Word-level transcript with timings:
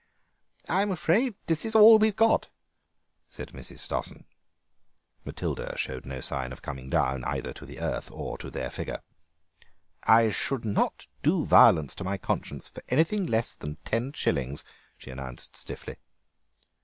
"I 0.67 0.81
am 0.81 0.89
afraid 0.89 1.35
this 1.45 1.63
is 1.63 1.75
all 1.75 1.99
we've 1.99 2.15
got," 2.15 2.49
said 3.29 3.49
Mrs. 3.49 3.81
Stossen. 3.81 4.25
Matilda 5.25 5.77
showed 5.77 6.07
no 6.07 6.21
sign 6.21 6.51
of 6.51 6.63
coming 6.63 6.89
down 6.89 7.23
either 7.23 7.53
to 7.53 7.67
the 7.67 7.79
earth 7.79 8.09
or 8.11 8.35
to 8.39 8.49
their 8.49 8.71
figure. 8.71 9.03
"I 10.01 10.31
could 10.47 10.65
not 10.65 11.05
do 11.21 11.45
violence 11.45 11.93
to 11.93 12.03
my 12.03 12.17
conscience 12.17 12.67
for 12.67 12.81
anything 12.89 13.27
less 13.27 13.53
than 13.53 13.75
ten 13.85 14.11
shillings," 14.13 14.63
she 14.97 15.11
announced 15.11 15.55
stiffly. 15.55 15.97